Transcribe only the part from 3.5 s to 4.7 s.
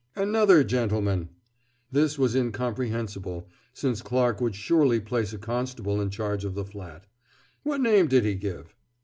since Clarke would